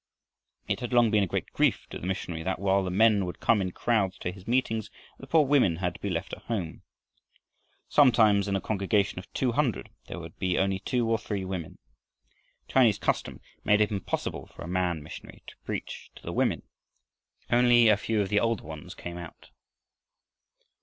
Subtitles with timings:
[0.67, 3.39] It had long been a great grief to the missionary that, while the men would
[3.39, 4.89] come in crowds to his meetings,
[5.19, 6.81] the poor women had to be left at home.
[7.87, 11.77] Sometimes in a congregation of two hundred there would be only two or three women.
[12.67, 16.63] Chinese custom made it impossible for a man missionary to preach to the women.
[17.51, 19.51] Only a few of the older ones came out.